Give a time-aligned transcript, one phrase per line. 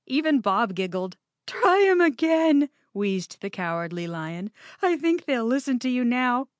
[0.07, 1.15] Even Bob giggled.
[1.45, 4.49] "Try 'em again," wheezed the Cowardly Lion.
[4.81, 6.47] "I think they'll listen to you now.